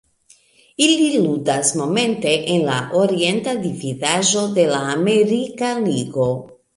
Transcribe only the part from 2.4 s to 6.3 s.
en la Orienta Dividaĵo de la Amerika Ligo.